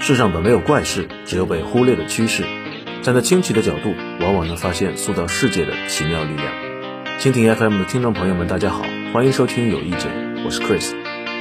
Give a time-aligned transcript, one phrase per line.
[0.00, 2.42] 世上本没有怪事，只有被忽略的趋势。
[3.02, 6.52] 站在清奇的角度，往往能发现塑造世界的奇妙力量。
[7.18, 8.82] 蜻蜓 FM 的听众朋友们，大家好，
[9.12, 10.10] 欢迎收听有意见，
[10.46, 10.94] 我是 Chris，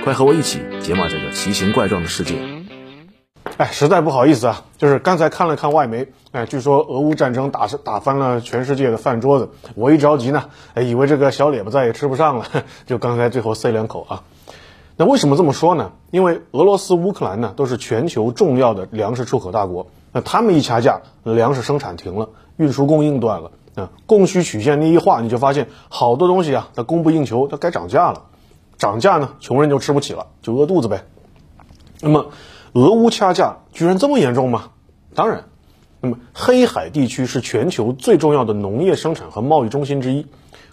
[0.04, 2.36] 快和我一起解码这个奇形怪状的世界。
[3.56, 12.46] 哎，实在不好意思啊，就是刚才看了看外媒，哎，据说俄乌战争打打翻了全世界的饭桌子，我一着急呢，哎，以为这个小脸巴再也吃不上了，
[12.86, 14.24] 就刚才最后塞两口啊。
[15.02, 15.94] 那为什么这么说呢？
[16.12, 28.26] 因为俄罗斯、乌克兰呢都是全球重要的粮食出口大国，那他们一掐架，粮食生产停了，运输供应断了，啊，供需曲线那一画，你就发现好多东西啊，它供不应求，它该涨价了，
[28.78, 31.04] 涨价呢，穷人就吃不起了，就饿肚子呗。
[32.00, 32.28] 那么，
[32.74, 34.66] 俄乌掐架居然这么严重吗？
[35.16, 35.46] 当然，
[36.00, 40.28] 那么黑海地区是全球最重要的农业生产和贸易中心之一。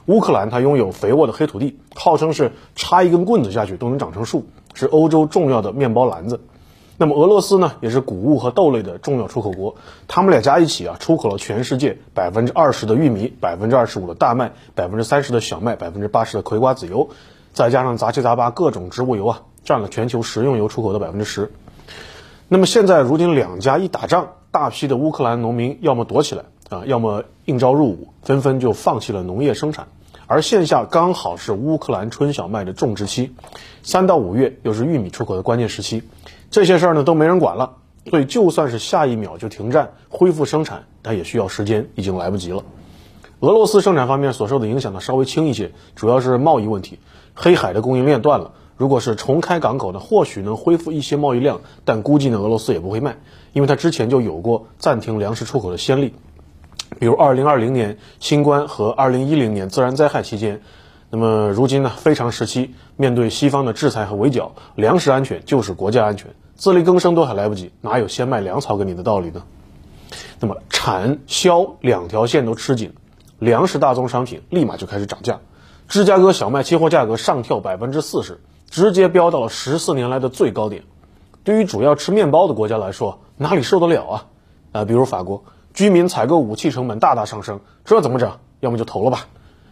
[0.08, 6.40] 乌克兰它拥有肥沃的黑土地，号称是插一根棍子下去都能长成树，是欧洲重要的面包篮子。
[6.96, 9.76] 那么俄罗斯呢，也是谷物和豆类的重要出口国。
[10.08, 17.10] 他们俩加一起啊，出口了全世界百分之二十的玉米，百分之二十五的大麦，百分之三十的小麦，百分之八十的葵瓜子油，
[17.52, 21.52] 再加上杂七杂八各种植物油啊，占了全球食用油出口的百分之十。
[22.48, 29.86] 那么现在如今两家一打仗，大批的乌克兰农民要么躲起来啊，要么应招入伍，纷纷就放弃了农业生产。
[30.30, 33.32] 而线下刚好是乌克兰春小麦的种植期，
[33.82, 36.02] 三到五月又是玉米出口的关键时期，
[36.50, 37.76] 这些事儿呢都没人管了，
[38.10, 42.62] 所以就算是下一秒就停战恢复生产，它也需要时间，已经来不及了。
[43.40, 46.98] 俄罗斯生产方面所受的影响呢稍微轻一些，主要是贸易问题，
[47.32, 53.16] 黑海的供应链断了，如果是重开港口呢，或许能恢复一些贸易量，但估计呢俄罗斯也不会卖，
[53.54, 56.12] 因为它之前就有过暂停粮食出口的先例。
[56.98, 60.60] 比如二零二零年新冠和二零一零年自然灾害期间，
[61.10, 69.44] 那么如今呢非常时期，面对西方的制裁和围剿，粮食安全就是国家安全，自力更生都还来不及，哪有先卖粮草给你的道理呢？
[70.40, 72.92] 那么产销两条线都吃紧，
[73.38, 75.38] 粮食大宗商品立马就开始涨价，
[75.86, 80.82] 芝加哥小麦期货价格上跳百分之四十，直接飙到了十四年来的最高点。
[81.44, 84.26] 对于主要吃面包的国家来说，哪里受得了啊？
[84.72, 85.44] 啊，比如法国。
[85.78, 88.32] 居民采购武器成本大大上升，这怎么整？
[88.58, 89.28] 要么就投了吧。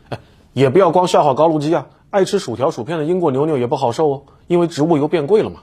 [0.09, 0.21] 哎，
[0.53, 5.63] 也不要光笑话高卢基啊，爱吃薯条薯片的英国牛牛也不好受哦，因为植物油变贵了嘛。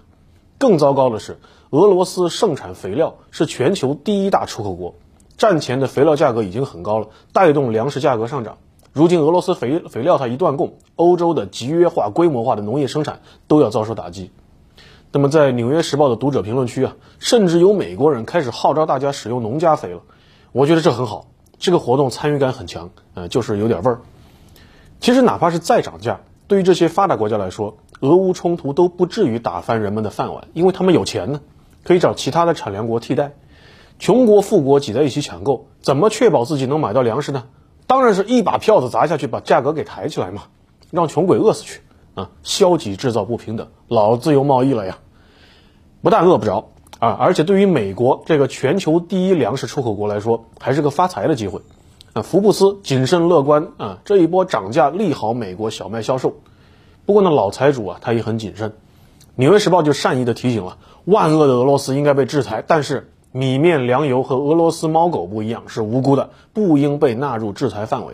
[0.58, 1.40] 更糟糕的是，
[1.70, 4.96] 俄罗斯盛产肥料，是全球第一大出口国，
[5.38, 8.58] 战前的肥料价格已经很高了，带动粮食价格上涨。
[8.92, 14.30] 如今俄罗斯肥肥料它一断供，欧洲的集约化、规模化的农业生产都要遭受打击。
[15.14, 20.02] 那么在《纽约时报》的读者评论区啊，甚至有美国人开始号召大家使用农家肥了。
[20.54, 21.26] 我觉得这很好，
[21.58, 24.02] 这个活动参与感很强，呃，就是有点味儿。
[25.00, 31.42] 其实哪怕是再涨价，对于这些发达国家来说，俄乌冲突都不至于打翻人们的饭碗，因为他们有钱呢，
[31.84, 33.34] 可以找其他的产粮国替代。
[33.98, 37.46] 穷国富国挤在一起抢购，怎么确保自己能买到粮食呢？
[37.88, 40.44] 当然是一把票子砸下去，把价格给抬起来嘛，
[40.92, 41.82] 让穷鬼饿死去
[42.14, 42.30] 啊！
[42.44, 45.00] 消极制造不平等，老自由贸易了呀，
[46.04, 46.70] 不但饿不着。
[47.04, 51.60] 啊，而且对于美国这个全球第一粮食出口国来说，还是个发财的机会。
[52.14, 56.36] 啊，福布斯谨慎乐观啊，这一波涨价利好美国小麦销售。
[57.06, 58.72] 不过呢，老财主啊，他也很谨慎。
[59.36, 68.14] 纽约时报就善意的提醒了：万恶的俄罗斯应该被制裁，但是米面粮油和俄罗斯猫狗不一样，是无辜的，不应被纳入制裁范围。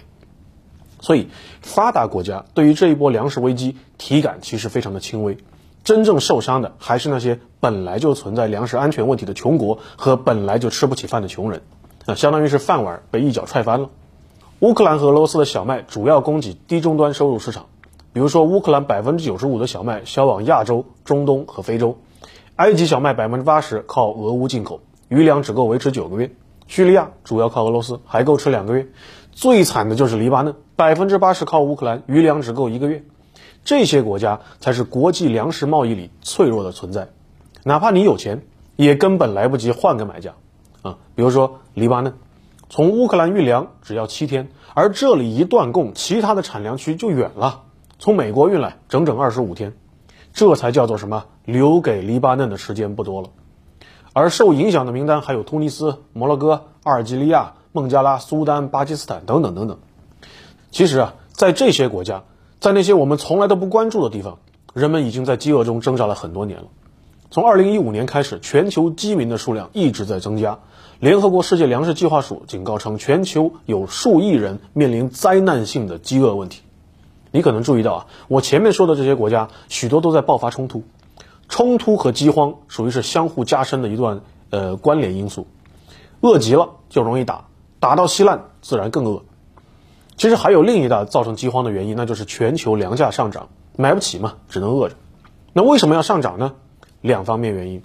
[1.00, 1.28] 所以，
[1.62, 5.38] 发达国家对于这一波粮食危机体感其实非常的轻微。
[5.84, 11.62] 真正受伤的还是那些本来就存在粮食安全问题的穷国和本来就吃不起饭的穷人，
[12.06, 13.90] 那相当于是饭碗被一脚踹翻了。
[14.59, 17.67] 乌克兰和俄罗斯的小麦主要供给低终端收入市场，
[18.13, 21.97] 比如说乌克兰百分之九十五的小麦销往亚洲、中东和非洲，
[22.57, 26.31] 埃及小麦百分之八十靠俄乌进口，余粮只够维持九个月。
[26.67, 28.90] 叙利亚主要靠俄罗斯，还够吃两个月。
[29.31, 33.03] 最惨的就是黎巴嫩，百分之八十靠乌克兰，余粮只够一个月。
[33.69, 37.09] 这些国家才是国际粮食贸易里脆弱的存在，
[37.63, 38.41] 哪怕你有钱，
[38.75, 40.34] 也根本来不及换个买家，
[40.82, 42.16] 啊，比如说黎巴嫩，
[42.72, 47.61] 从乌克兰运粮只要七天，而这里一断供，其他的产粮区就远了，
[47.99, 49.76] 从美国运来整整二十五天，
[50.34, 51.26] 这才叫做什么？
[51.46, 53.29] 留给黎巴嫩的时间不多了。
[54.14, 59.78] 而受影响的名单还有突尼斯、摩洛哥、阿尔及利亚、孟加拉、苏丹、巴基斯坦等等等等。
[60.72, 62.23] 其实啊，在这些国家。
[62.59, 64.40] 在那些我们从来都不关注的地方，
[64.73, 66.66] 人们已经在饥饿中挣扎了很多年了。
[67.32, 70.59] 从2015年开始，全球饥民的数量一直在增加。
[71.00, 76.64] 联合国世界粮食计划署警告称，全球有数亿人面临灾难性的饥饿问题。
[77.32, 80.84] 你可能注意到啊，我前面说的这些国家，许多都在爆发冲突。
[81.47, 85.47] 冲突和饥荒属于是相互加深的一段呃关联因素。
[86.22, 87.46] 饿极了就容易打，
[87.79, 89.22] 打到稀烂自然更饿。
[90.20, 94.96] 其实还有另一大造成饥荒的原因，那就是全球粮价上涨，买不起嘛，只能饿着。
[95.54, 96.56] 那为什么要上涨呢？
[97.00, 97.82] 两方面原因。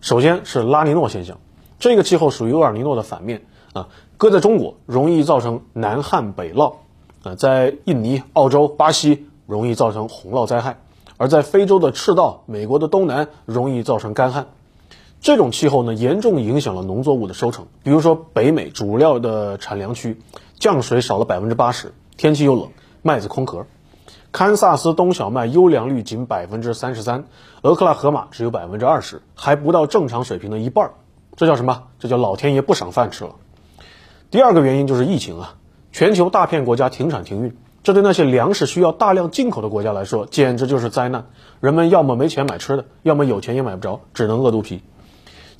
[0.00, 1.38] 首先是拉尼诺现象，
[1.80, 3.42] 这个气候属于厄尔尼诺的反面
[3.72, 6.76] 啊，搁在中国容易造成南旱北涝
[7.24, 10.78] 啊，在印尼、澳洲、巴西容易造成洪涝灾害，
[11.16, 14.46] 而在非洲的赤道、美国的东南容易造成干旱。
[15.22, 17.68] 这种气候呢，严重影响了农作物的收成。
[17.84, 20.18] 比如说，北美主料的产粮区
[20.58, 22.70] 降水少了百分之八十，天气又冷，
[23.02, 23.66] 麦子空壳。
[24.32, 27.26] 堪萨斯冬小麦优良率仅百分之三十三，
[27.62, 30.94] 俄克拉荷马只有百分之二十，还不到正常水平的一半儿。
[31.36, 31.84] 这叫什么？
[32.00, 33.36] 这叫老天爷不赏饭吃了。
[34.32, 35.54] 第二个原因就是疫情啊，
[35.92, 41.26] 全球大片国家停产停运，这对那些粮食需要大量进口的国家来说，简直就是灾难。
[41.60, 44.82] 人们要么没钱买吃的，要么有钱也买不着，只能饿肚皮。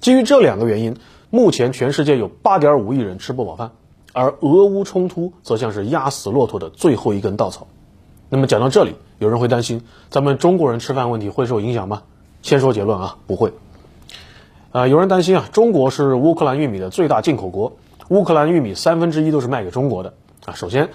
[0.02, 0.96] 基于这两个原因，
[1.30, 3.70] 目前全世界有8.5亿人吃不饱饭，
[4.12, 7.68] 而俄乌冲突则像是压死骆驼的最后一根稻草。
[8.28, 12.02] 那么讲到这里，有人会担心咱们中国人吃饭问题会受影响吗？
[12.42, 13.52] 先说结论啊，不会。
[14.72, 17.76] 啊，有人担心啊，中国是乌克兰玉米的最大进口国，
[18.08, 20.14] 乌克兰玉米三分之一都是卖给中国的
[20.44, 20.54] 啊。
[20.54, 20.90] 首先，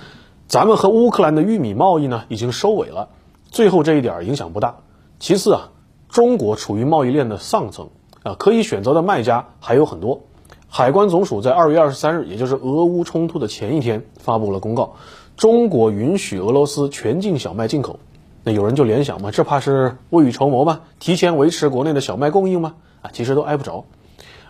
[0.49, 3.07] 咱们和乌克兰的玉米贸易呢已经收尾了，
[3.51, 4.79] 最后这一点影响不大。
[5.17, 5.69] 其次啊，
[6.09, 7.87] 中国处于贸易链的上层。
[8.27, 10.23] 啊，可以选择的卖家还有很多。
[10.67, 14.95] 海关总署在二月二十三日，也就是俄乌冲突的前一天，发布了公告，
[15.37, 17.99] 中国允许俄罗斯全境小麦进口。
[18.43, 20.81] 那有人就联想嘛，这怕是未雨绸缪吗？
[20.99, 22.75] 提前维持国内的小麦供应吗？
[23.01, 23.85] 啊，其实都挨不着。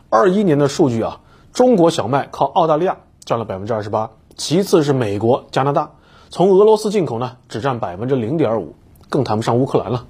[0.09, 1.21] 二一年的数据啊，
[1.53, 5.91] 中国小麦靠澳大利亚占了百分之二十八，其次是美国、加拿大，
[6.29, 8.73] 从俄罗斯进口呢只占百分之零点五，
[9.09, 10.07] 更谈不上乌克兰了。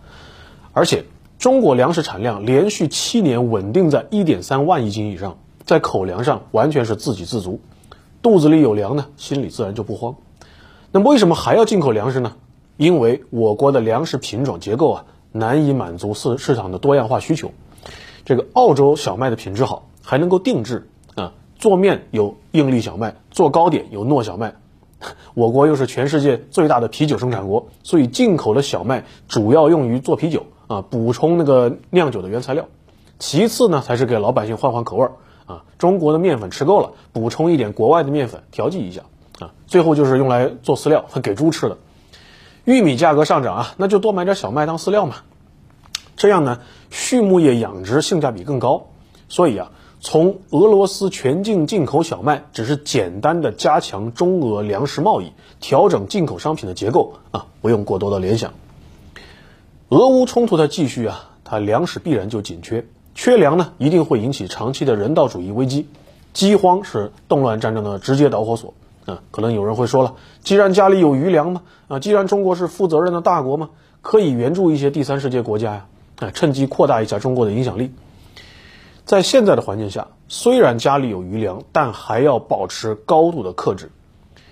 [0.71, 1.03] 而且。
[1.39, 7.59] 中国粮食产量连续七年稳定在一点三万亿斤以上，在口粮上完全是自给自足，
[8.23, 10.15] 肚子里有粮呢，心里自然就不慌。
[10.91, 12.33] 那么为什么还要进口粮食呢？
[12.75, 17.51] 因为我国的粮食品种结构啊，难以满足市市场的多样化需求。
[18.25, 24.55] 这个澳洲小麦的品质好，还能够定制啊，做面有硬粒小麦，做糕点有糯小麦。
[25.35, 30.47] 我国又是全世界最大的啤酒生产国，所以进口的小麦主要用于做啤酒。
[30.67, 32.65] 啊，补充那个酿酒的原材料，
[33.19, 35.13] 其次呢，才是给老百姓换换口味儿
[35.45, 35.63] 啊。
[35.77, 39.03] 中国的面粉吃够了，补充一点国外的面粉调剂一下
[39.39, 39.53] 啊。
[39.65, 41.77] 最后就是用来做饲料和给猪吃的。
[42.65, 45.15] 玉米价格上涨啊，那就多买点小麦当饲料嘛。
[46.17, 46.59] 这样呢，
[46.89, 48.87] 畜牧业养殖性价比更高。
[49.29, 49.71] 所以啊，
[50.01, 55.31] 从俄罗斯全境进口小麦，只是简单的加强中俄粮食贸易，
[55.61, 58.51] 调整进口商品的结构啊，不用过多的联想。
[59.89, 62.85] 俄乌冲突的继续啊，它粮食必然就紧缺，
[63.15, 65.87] 缺粮呢一定会引起长期的人道主义危机，
[66.33, 68.73] 饥荒是动乱战争的直接导火索
[69.05, 69.21] 啊。
[69.31, 73.69] 可能有人会说了，既然家里有余粮嘛，啊，既然中国是负责任的大国嘛，
[74.01, 75.85] 可以援助一些第三世界国家呀，
[76.19, 77.93] 啊，趁机扩大一下中国的影响力。
[79.05, 83.89] 在现在的环境下，虽然家里有余粮，但还要保持高度的克制，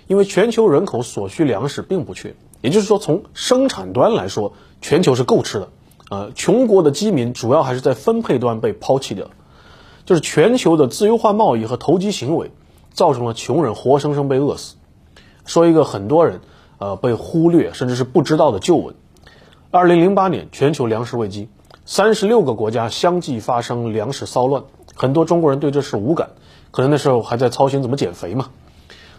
[0.06, 2.34] 因为全球人口所需粮食并不缺。
[2.62, 5.68] 也就是说，从生产端来说，全球是够吃的，
[6.10, 9.28] 呃，穷国的饥民主要还是在分配端被抛弃掉，
[10.04, 12.50] 就是全球的自由化贸易和投机行为，
[12.92, 14.76] 造成了穷人活生生被饿死。
[15.44, 16.40] 说一个很多人
[16.78, 18.94] 呃被忽略甚至是不知道的旧闻：，
[19.70, 21.48] 二零零八年全球粮食危机，
[21.84, 26.30] 三十六个国家相继发生粮食骚乱，很多中国人对这事无感，
[26.72, 28.48] 可能那时候还在操心怎么减肥嘛。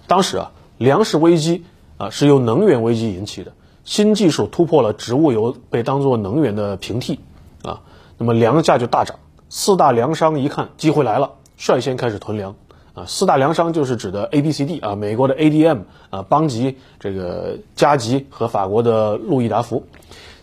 [0.07, 1.63] 当时啊，粮食危机。
[1.97, 3.53] 啊，是由能源危机引起的。
[3.83, 7.19] 新技术突破了植物油被当作能源的平替，
[7.63, 7.81] 啊，
[8.17, 9.17] 那么粮价就大涨。
[9.49, 12.55] 四大粮商一看机会来了，率先开始囤粮。
[12.93, 19.83] 啊，四大粮商就是指的 A、B、C、D 啊，美国的 ADM 啊，邦吉、这个加吉和法国的路易达福，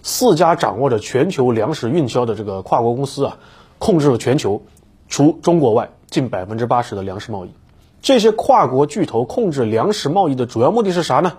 [0.02, 3.38] 四家掌握着全球粮食运销的这个跨国公司啊，
[3.78, 4.62] 控制了全球
[5.08, 7.50] 除中国外近百分之八十的粮食贸易。
[8.00, 11.32] 这些跨国巨头控制粮食贸易的主要目的是啥呢？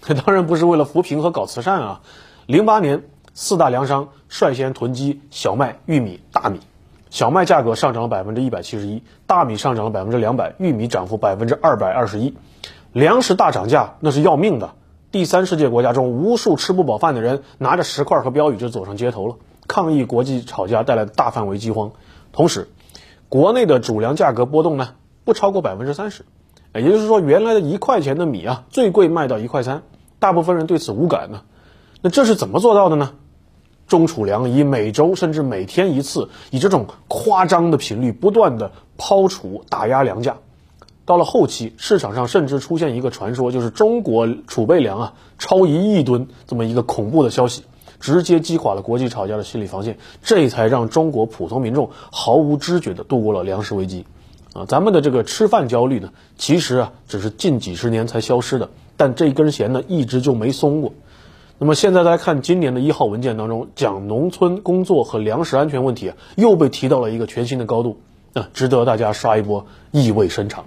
[0.00, 2.00] 这 当然不是为了扶贫和搞慈善啊！
[2.46, 6.60] 零八年，四大粮商率先囤积小麦、玉米、大米，
[7.10, 12.34] 小麦价格上涨了百分之一百七十一，大米上涨了百分之两百，玉米涨幅百分之二百二十一，
[12.92, 14.74] 粮食大涨价那是要命的。
[15.10, 19.36] 第三世界国家中，无数吃不饱饭的人拿着石块和标语就走上街头了，
[19.66, 21.92] 抗议国际吵架带来的大范围饥荒。
[22.32, 22.68] 同时，
[23.28, 24.90] 国内的主粮价格波动呢？
[25.24, 26.24] 不超过百分之三十，
[26.74, 29.82] 也就是说，原来的一块钱的米啊，最贵卖到一块三，
[30.18, 31.42] 大部分人对此无感呢。
[32.02, 33.12] 那这是怎么做到的呢？
[33.86, 40.36] 中储粮以每周甚至每天一次，以这种夸张的频率不断的抛储打压粮价。
[41.06, 47.64] 到了后期，市场上甚至出现一个传说，就是中国储备粮啊超一亿吨这么一个恐怖的消息，
[47.98, 54.04] 直接击垮了国际炒家的心理防线，这才让中国普通民众毫无知觉的度过了粮食危机。
[54.54, 60.92] 啊，咱们的这个吃饭焦虑呢，其实啊只是近几十年才消失的，但这根弦呢一直就没松过。
[61.58, 67.98] 那么现在来看今年的一号文件当中，讲农村工作和粮食安全问题啊，又被提到了一个全新的高度，
[68.32, 70.64] 啊，值得大家刷一波意味深长。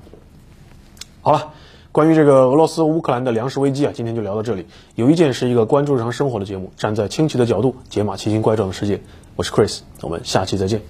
[1.22, 1.54] 好了，
[1.92, 4.66] 关于这个俄罗斯乌克兰的粮食危机啊，今天就聊到这里。
[4.96, 9.02] 有一件是一个关注日常生活的节目，站在清奇的角度解码奇形怪状的世界。
[9.38, 10.82] 我是 Chris，我们下期再见，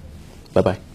[0.52, 0.91] 拜拜。